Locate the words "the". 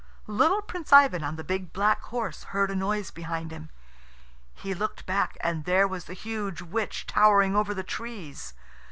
1.35-1.43, 6.05-6.15, 7.75-7.83